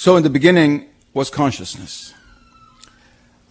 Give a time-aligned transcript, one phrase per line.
[0.00, 2.14] So, in the beginning was consciousness.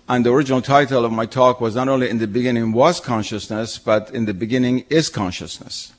[0.07, 3.77] And the original title of my talk was not only In the beginning was consciousness,
[3.77, 5.93] but In the beginning is consciousness.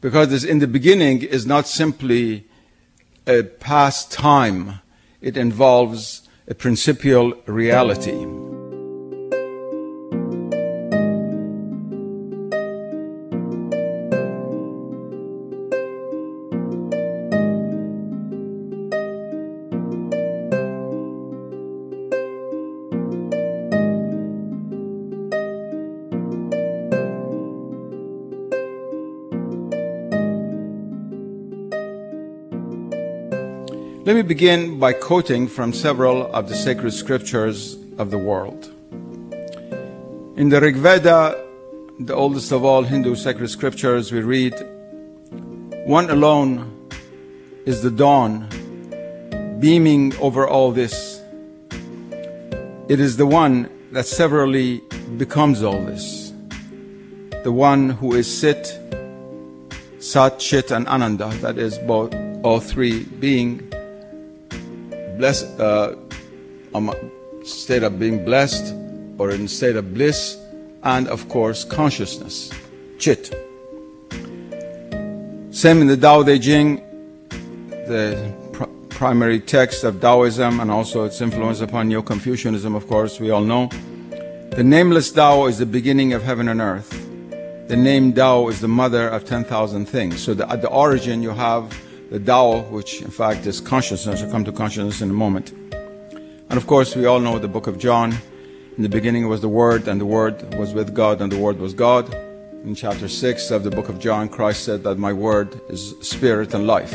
[0.00, 2.46] Because this in the beginning is not simply
[3.26, 4.80] a past time,
[5.20, 8.39] it involves a principial reality.
[34.02, 38.64] Let me begin by quoting from several of the sacred scriptures of the world.
[40.38, 41.38] In the Rig Veda,
[41.98, 44.54] the oldest of all Hindu sacred scriptures, we read,
[45.84, 46.88] One alone
[47.66, 48.48] is the dawn,
[49.60, 51.20] beaming over all this.
[52.88, 54.80] It is the one that severally
[55.18, 56.32] becomes all this.
[57.44, 58.78] The one who is Sit,
[59.98, 63.69] Sat, Chit, and Ananda, that is both all three being
[65.20, 65.94] blessed, uh,
[66.74, 66.90] um,
[67.44, 68.74] state of being blessed
[69.18, 70.38] or in state of bliss,
[70.82, 72.50] and of course consciousness,
[72.98, 73.28] chit.
[75.50, 76.76] Same in the Tao Te Ching,
[77.86, 83.20] the pr- primary text of Taoism and also its influence upon Neo Confucianism, of course,
[83.20, 83.68] we all know.
[84.56, 86.90] The nameless Tao is the beginning of heaven and earth.
[87.68, 90.18] The name Tao is the mother of 10,000 things.
[90.24, 91.76] So the, at the origin, you have
[92.10, 94.20] the Tao, which in fact is consciousness.
[94.22, 95.52] I'll come to consciousness in a moment.
[96.50, 98.12] And of course, we all know the book of John.
[98.76, 101.58] In the beginning was the Word, and the Word was with God, and the Word
[101.58, 102.12] was God.
[102.64, 106.52] In chapter 6 of the book of John, Christ said that my Word is spirit
[106.52, 106.92] and life.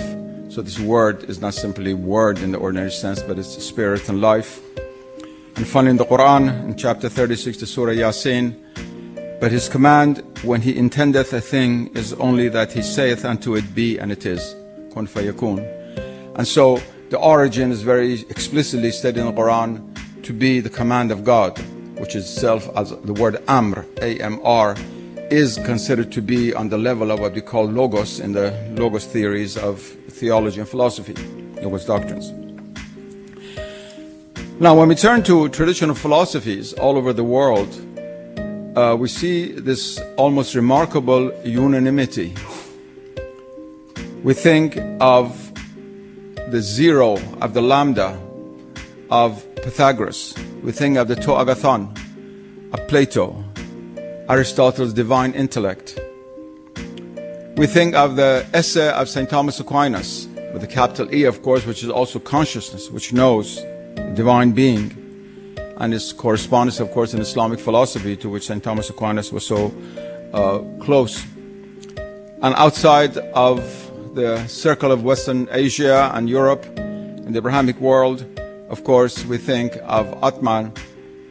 [0.49, 4.19] So this Word is not simply Word in the ordinary sense, but it's spirit and
[4.19, 4.61] life.
[5.55, 8.59] And finally, in the Quran, in chapter 36, the Surah Yasin,
[9.39, 13.73] but his command when he intendeth a thing is only that he saith unto it
[13.73, 14.55] be, and it is
[14.95, 15.59] kun fayakun.
[16.35, 21.11] And so the origin is very explicitly stated in the Quran to be the command
[21.11, 21.59] of God,
[21.99, 24.75] which is itself as the word Amr, A-M-R,
[25.29, 29.05] is considered to be on the level of what we call logos in the logos
[29.05, 29.81] theories of
[30.19, 31.13] theology and philosophy,
[31.61, 32.31] logos doctrines.
[34.59, 37.69] Now, when we turn to traditional philosophies all over the world,
[38.77, 42.33] uh, we see this almost remarkable unanimity
[44.25, 45.53] we think of
[46.49, 48.19] the zero of the lambda
[49.11, 50.33] of Pythagoras.
[50.63, 51.95] We think of the to agathon
[52.73, 53.43] of Plato,
[54.27, 55.99] Aristotle's divine intellect.
[57.55, 59.29] We think of the Esse of St.
[59.29, 64.11] Thomas Aquinas, with the capital E, of course, which is also consciousness, which knows the
[64.15, 64.91] divine being,
[65.77, 68.63] and its correspondence, of course, in Islamic philosophy, to which St.
[68.63, 69.71] Thomas Aquinas was so
[70.33, 71.23] uh, close.
[72.41, 73.84] And outside of
[74.15, 78.25] the circle of Western Asia and Europe in the Abrahamic world,
[78.69, 80.71] of course, we think of Atman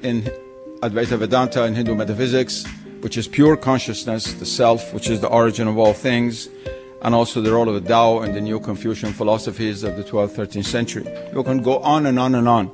[0.03, 0.23] in
[0.83, 2.67] Advaita Vedanta in Hindu metaphysics,
[3.01, 6.51] which is pure consciousness, the self, which is the origin of all things,
[7.01, 10.37] and also the role of the Tao in the Neo Confucian philosophies of the 12th,
[10.37, 11.07] 13th century.
[11.35, 12.71] You can go on and on and on.